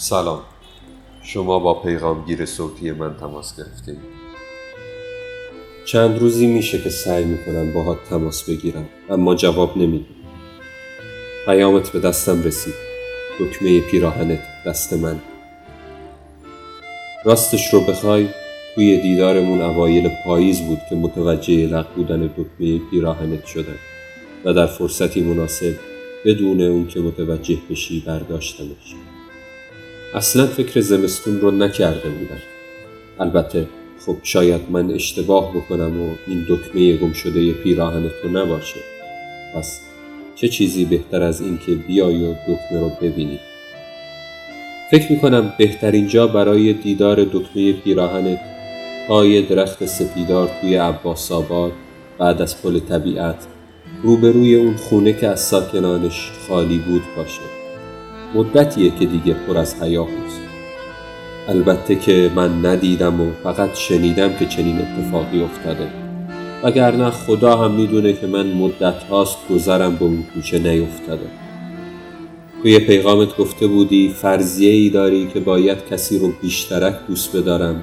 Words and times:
سلام. 0.00 0.40
شما 1.22 1.58
با 1.58 1.74
پیغامگیر 1.74 2.46
صوتی 2.46 2.90
من 2.90 3.16
تماس 3.16 3.56
گرفتید 3.56 3.98
چند 5.86 6.18
روزی 6.18 6.46
میشه 6.46 6.82
که 6.82 6.90
سعی 6.90 7.24
می‌کنم 7.24 7.72
باهات 7.72 7.98
تماس 8.10 8.50
بگیرم 8.50 8.88
اما 9.10 9.34
جواب 9.34 9.78
نمیدی. 9.78 10.06
پیامت 11.46 11.92
به 11.92 12.00
دستم 12.00 12.42
رسید. 12.42 12.74
دکمه 13.40 13.80
پیراهنت 13.80 14.40
دست 14.66 14.92
من. 14.92 15.20
راستش 17.24 17.74
رو 17.74 17.80
بخوای 17.80 18.28
توی 18.74 19.00
دیدارمون 19.00 19.60
اوایل 19.60 20.10
پاییز 20.24 20.60
بود 20.60 20.78
که 20.90 20.96
متوجه 20.96 21.66
لغ 21.66 21.94
بودن 21.94 22.26
دکمه 22.26 22.78
پیراهنت 22.90 23.46
شدم 23.46 23.78
و 24.44 24.52
در 24.52 24.66
فرصتی 24.66 25.20
مناسب 25.20 25.74
بدون 26.24 26.60
اون 26.60 26.86
که 26.86 27.00
متوجه 27.00 27.58
بشی 27.70 28.04
برداشتمش. 28.06 28.94
اصلا 30.14 30.46
فکر 30.46 30.80
زمستون 30.80 31.40
رو 31.40 31.50
نکرده 31.50 32.08
بودم. 32.08 32.40
البته 33.20 33.66
خب 34.06 34.16
شاید 34.22 34.60
من 34.70 34.90
اشتباه 34.90 35.54
بکنم 35.54 36.00
و 36.00 36.14
این 36.26 36.46
دکمه 36.48 36.96
گم 36.96 37.12
شده 37.12 37.52
پیراهن 37.52 38.10
تو 38.22 38.28
نباشه. 38.28 38.80
پس 39.54 39.80
چه 40.36 40.48
چیزی 40.48 40.84
بهتر 40.84 41.22
از 41.22 41.40
این 41.40 41.58
که 41.66 41.72
بیای 41.72 42.24
و 42.24 42.32
دکمه 42.32 42.80
رو 42.80 42.90
ببینی؟ 43.02 43.38
فکر 44.90 45.12
می‌کنم 45.12 45.52
بهترین 45.58 46.08
جا 46.08 46.26
برای 46.26 46.72
دیدار 46.72 47.24
دکمه 47.24 47.72
پیراهنت 47.72 48.40
پای 49.08 49.42
درخت 49.42 49.86
سپیدار 49.86 50.50
توی 50.60 50.76
عباس 50.76 51.32
آباد 51.32 51.72
بعد 52.18 52.42
از 52.42 52.62
پل 52.62 52.78
طبیعت 52.78 53.46
روبروی 54.02 54.54
اون 54.54 54.76
خونه 54.76 55.12
که 55.12 55.28
از 55.28 55.40
ساکنانش 55.40 56.30
خالی 56.48 56.78
بود 56.78 57.02
باشه. 57.16 57.59
مدتیه 58.34 58.90
که 58.98 59.06
دیگه 59.06 59.34
پر 59.34 59.58
از 59.58 59.82
هیاهوست 59.82 60.40
البته 61.48 61.94
که 61.94 62.30
من 62.34 62.66
ندیدم 62.66 63.20
و 63.20 63.30
فقط 63.42 63.74
شنیدم 63.74 64.32
که 64.32 64.46
چنین 64.46 64.78
اتفاقی 64.78 65.42
افتاده. 65.42 65.88
وگرنه 66.62 67.10
خدا 67.10 67.56
هم 67.56 67.70
می‌دونه 67.70 68.12
که 68.12 68.26
من 68.26 68.46
مدت 68.46 69.02
هاست 69.02 69.38
گذرم 69.50 69.96
به 69.96 70.04
اون 70.04 70.24
کوچه 70.34 70.58
نیفتاده. 70.58 71.26
توی 72.62 72.78
پیغامت 72.78 73.36
گفته 73.36 73.66
بودی 73.66 74.08
فرضیه 74.08 74.70
ای 74.70 74.90
داری 74.90 75.28
که 75.34 75.40
باید 75.40 75.78
کسی 75.90 76.18
رو 76.18 76.32
بیشترک 76.42 76.94
دوست 77.08 77.36
بدارم 77.36 77.82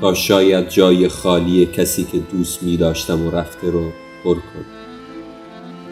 تا 0.00 0.14
شاید 0.14 0.68
جای 0.68 1.08
خالی 1.08 1.66
کسی 1.66 2.04
که 2.04 2.18
دوست 2.32 2.62
می 2.62 2.76
داشتم 2.76 3.26
و 3.26 3.30
رفته 3.30 3.70
رو 3.70 3.84
پر 4.24 4.34
کن 4.34 4.64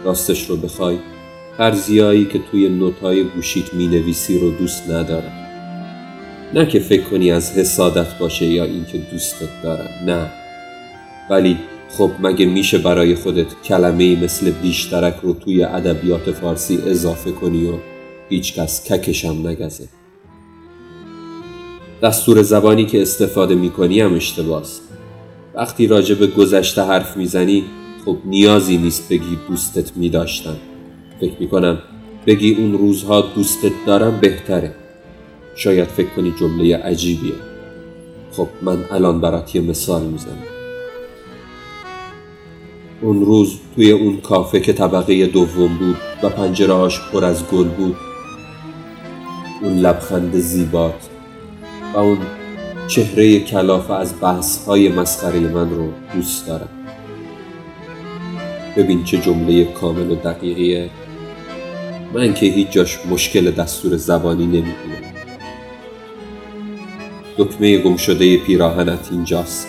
راستش 0.04 0.50
رو 0.50 0.56
بخوای؟ 0.56 0.98
فرضیایی 1.58 2.24
که 2.24 2.40
توی 2.50 2.68
نوتای 2.68 3.24
گوشیت 3.24 3.74
می 3.74 3.86
نویسی 3.86 4.38
رو 4.38 4.50
دوست 4.50 4.90
ندارم. 4.90 5.32
نه 6.54 6.66
که 6.66 6.78
فکر 6.78 7.02
کنی 7.02 7.30
از 7.30 7.52
حسادت 7.52 8.18
باشه 8.18 8.46
یا 8.46 8.64
اینکه 8.64 8.98
دوستت 8.98 9.62
دارم 9.62 9.90
نه. 10.06 10.30
ولی 11.30 11.58
خب 11.88 12.10
مگه 12.20 12.46
میشه 12.46 12.78
برای 12.78 13.14
خودت 13.14 13.46
کلمه 13.64 14.24
مثل 14.24 14.50
بیشترک 14.50 15.14
رو 15.22 15.32
توی 15.32 15.64
ادبیات 15.64 16.30
فارسی 16.30 16.78
اضافه 16.86 17.32
کنی 17.32 17.66
و 17.66 17.74
هیچکس 18.28 18.92
ککشم 18.92 19.46
نگزه؟ 19.46 19.88
دستور 22.02 22.42
زبانی 22.42 22.86
که 22.86 23.02
استفاده 23.02 23.54
می‌کنی 23.54 24.00
هم 24.00 24.14
اشتباست. 24.14 24.82
وقتی 25.54 25.86
راجع 25.86 26.14
به 26.14 26.26
گذشته 26.26 26.82
حرف 26.82 27.16
می‌زنی 27.16 27.64
خب 28.04 28.16
نیازی 28.24 28.76
نیست 28.76 29.08
بگی 29.08 29.38
دوستت 29.48 29.96
میداشتم 29.96 30.56
فکر 31.24 31.40
می‌کنم. 31.40 31.78
بگی 32.26 32.54
اون 32.54 32.72
روزها 32.72 33.20
دوستت 33.20 33.72
دارم 33.86 34.20
بهتره. 34.20 34.74
شاید 35.54 35.88
فکر 35.88 36.08
کنی 36.08 36.34
جمله 36.40 36.76
عجیبیه. 36.76 37.32
خب 38.32 38.48
من 38.62 38.84
الان 38.90 39.20
برات 39.20 39.54
یه 39.54 39.60
مثال 39.60 40.02
می‌زنم. 40.02 40.42
اون 43.00 43.24
روز 43.24 43.58
توی 43.74 43.90
اون 43.90 44.20
کافه 44.20 44.60
که 44.60 44.72
طبقه 44.72 45.26
دوم 45.26 45.78
بود 45.78 45.96
و 46.22 46.28
پنجرهاش 46.28 47.00
پر 47.12 47.24
از 47.24 47.48
گل 47.48 47.68
بود 47.68 47.96
اون 49.62 49.78
لبخند 49.78 50.36
زیبات 50.36 51.08
و 51.94 51.98
اون 51.98 52.18
چهره 52.88 53.40
کلافه 53.40 53.94
از 53.94 54.14
بحث 54.20 54.66
های 54.66 54.88
مسخره 54.88 55.40
من 55.40 55.70
رو 55.70 55.88
دوست 56.14 56.46
دارم. 56.46 56.68
ببین 58.76 59.04
چه 59.04 59.18
جمله 59.18 59.64
کامل 59.64 60.10
و 60.10 60.14
دقیقیه. 60.14 60.90
من 62.14 62.34
که 62.34 62.46
هیچ 62.46 62.70
جاش 62.70 62.98
مشکل 63.10 63.50
دستور 63.50 63.96
زبانی 63.96 64.46
نمی‌بینم. 64.46 65.14
دکمه 67.38 67.78
گم 67.78 67.96
شده 67.96 68.36
پیراهنت 68.36 69.08
اینجاست. 69.10 69.68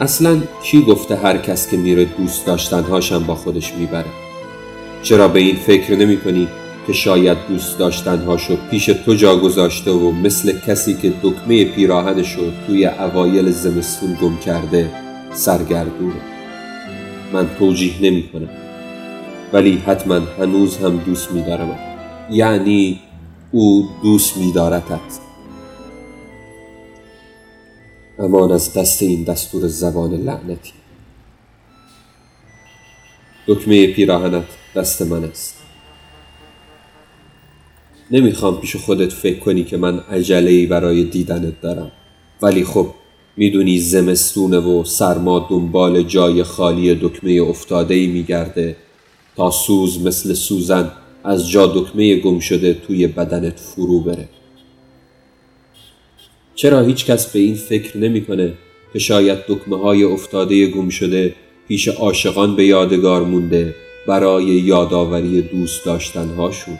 اصلا 0.00 0.40
کی 0.62 0.82
گفته 0.82 1.16
هر 1.16 1.38
کس 1.38 1.70
که 1.70 1.76
میره 1.76 2.04
دوست 2.04 2.46
داشتنهاشم 2.46 3.24
با 3.24 3.34
خودش 3.34 3.74
می‌بره؟ 3.74 4.10
چرا 5.02 5.28
به 5.28 5.40
این 5.40 5.56
فکر 5.56 5.96
نمی 5.96 6.20
کنی 6.20 6.48
که 6.86 6.92
شاید 6.92 7.38
دوست 7.48 7.78
داشتنهاشو 7.78 8.56
پیش 8.70 8.86
تو 8.86 9.14
جا 9.14 9.36
گذاشته 9.36 9.90
و 9.90 10.10
مثل 10.10 10.58
کسی 10.66 10.94
که 10.94 11.12
دکمه 11.22 11.64
پیراهنشو 11.64 12.42
توی 12.66 12.86
اوایل 12.86 13.50
زمستون 13.50 14.18
گم 14.22 14.36
کرده 14.36 14.90
سرگردونه؟ 15.32 16.20
من 17.32 17.48
توجیه 17.58 17.92
نمی 18.00 18.28
کنم 18.32 18.48
ولی 19.52 19.76
حتما 19.76 20.14
هنوز 20.14 20.76
هم 20.76 20.96
دوست 20.96 21.32
میدارم 21.32 21.78
یعنی 22.30 23.00
او 23.52 23.88
دوست 24.02 24.36
میدارتت. 24.36 25.18
امان 28.18 28.52
از 28.52 28.72
دست 28.72 29.02
این 29.02 29.22
دستور 29.22 29.68
زبان 29.68 30.14
لعنتی. 30.14 30.72
دکمه 33.46 33.86
پیراهنت 33.86 34.44
دست 34.76 35.02
من 35.02 35.24
است. 35.24 35.58
نمی‌خوام 38.10 38.60
پیش 38.60 38.76
خودت 38.76 39.12
فکر 39.12 39.38
کنی 39.38 39.64
که 39.64 39.76
من 39.76 39.98
عجله 39.98 40.66
برای 40.66 41.04
دیدنت 41.04 41.60
دارم. 41.60 41.92
ولی 42.42 42.64
خب 42.64 42.88
می‌دونی 43.36 43.78
زمستونه 43.78 44.58
و 44.58 44.84
سرما 44.84 45.46
دنبال 45.50 46.02
جای 46.02 46.42
خالی 46.42 46.94
دکمه 46.94 47.32
افتاده 47.32 47.94
ای 47.94 48.06
میگرده. 48.06 48.76
تا 49.36 49.50
سوز 49.50 50.06
مثل 50.06 50.34
سوزن 50.34 50.92
از 51.24 51.50
جا 51.50 51.66
دکمه 51.66 52.16
گم 52.16 52.38
شده 52.38 52.74
توی 52.74 53.06
بدنت 53.06 53.60
فرو 53.60 54.00
بره. 54.00 54.28
چرا 56.54 56.80
هیچ 56.80 57.06
کس 57.06 57.32
به 57.32 57.38
این 57.38 57.54
فکر 57.54 57.96
نمی‌کنه 57.96 58.52
که 58.92 58.98
شاید 58.98 59.38
دکمه 59.48 59.78
های 59.78 60.04
افتاده 60.04 60.66
گم 60.66 60.88
شده 60.88 61.34
پیش 61.68 61.88
عاشقان 61.88 62.56
به 62.56 62.64
یادگار 62.64 63.22
مونده 63.22 63.74
برای 64.06 64.44
یادآوری 64.44 65.42
دوست 65.42 65.84
داشتنهاشون؟ 65.84 66.78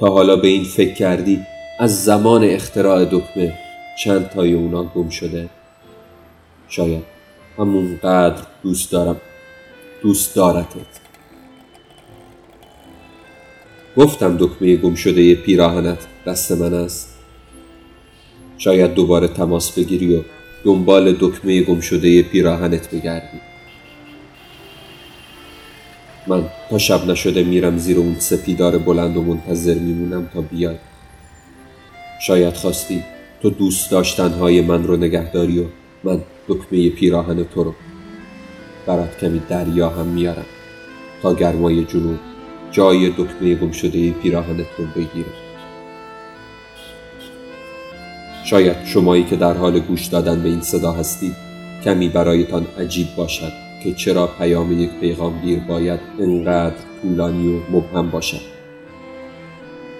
تا 0.00 0.06
حالا 0.06 0.36
به 0.36 0.48
این 0.48 0.64
فکر 0.64 0.94
کردی 0.94 1.40
از 1.80 2.04
زمان 2.04 2.44
اختراع 2.44 3.04
دکمه 3.04 3.54
چند 4.04 4.28
تای 4.28 4.52
اونا 4.52 4.84
گم 4.84 5.08
شده؟ 5.08 5.48
شاید 6.68 7.02
همونقدر 7.58 8.42
دوست 8.62 8.92
دارم. 8.92 9.16
دوست 10.02 10.36
دارتت. 10.36 11.00
گفتم 13.96 14.36
دکمه 14.36 14.76
گم 14.76 14.94
شده 14.94 15.34
پیراهنت 15.34 15.98
دست 16.26 16.52
من 16.52 16.74
است. 16.74 17.14
شاید 18.58 18.94
دوباره 18.94 19.28
تماس 19.28 19.78
بگیری 19.78 20.16
و 20.16 20.20
دنبال 20.64 21.16
دکمه 21.20 21.62
گم 21.62 21.80
شده 21.80 22.22
پیراهنت 22.22 22.90
بگردی. 22.90 23.40
من 26.26 26.44
تا 26.70 26.78
شب 26.78 27.06
نشده 27.06 27.44
میرم 27.44 27.78
زیر 27.78 27.98
اون 27.98 28.16
سپیدار 28.18 28.78
بلند 28.78 29.16
و 29.16 29.22
منتظر 29.22 29.74
میمونم 29.74 30.30
تا 30.34 30.40
بیای 30.40 30.76
شاید 32.20 32.54
خواستی 32.54 33.04
تو 33.42 33.50
دوست 33.50 33.90
داشتنهای 33.90 34.60
من 34.60 34.84
رو 34.84 34.96
نگهداری 34.96 35.60
و 35.60 35.64
من 36.04 36.20
دکمه 36.48 36.88
پیراهن 36.88 37.44
تو 37.44 37.64
رو 37.64 37.74
برات 38.86 39.18
کمی 39.18 39.42
دریا 39.48 39.88
هم 39.88 40.06
میارم 40.06 40.46
تا 41.22 41.34
گرمای 41.34 41.84
جنوب 41.84 42.18
جای 42.70 43.10
دکمه 43.10 43.54
گم 43.54 43.70
شده 43.70 44.10
پیراهنت 44.10 44.66
رو 44.78 44.84
بگیره. 44.96 45.30
شاید 48.44 48.84
شمایی 48.84 49.24
که 49.24 49.36
در 49.36 49.52
حال 49.52 49.80
گوش 49.80 50.06
دادن 50.06 50.42
به 50.42 50.48
این 50.48 50.60
صدا 50.60 50.92
هستید 50.92 51.36
کمی 51.84 52.08
برایتان 52.08 52.66
عجیب 52.78 53.06
باشد 53.16 53.52
که 53.84 53.92
چرا 53.92 54.26
پیام 54.26 54.72
یک 54.80 54.90
پیغامگیر 55.00 55.58
باید 55.58 56.00
انقدر 56.20 56.74
طولانی 57.02 57.48
و 57.48 57.60
مبهم 57.70 58.10
باشد. 58.10 58.40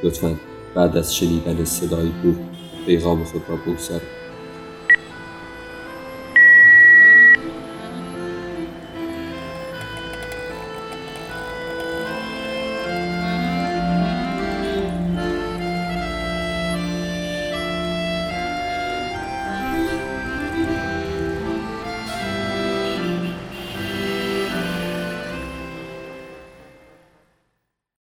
لطفا 0.02 0.34
بعد 0.74 0.96
از 0.96 1.16
شنیدن 1.16 1.64
صدای 1.64 2.08
بود 2.22 2.38
پیغام 2.86 3.24
خود 3.24 3.42
را 3.48 3.56
بگذارید. 3.56 4.23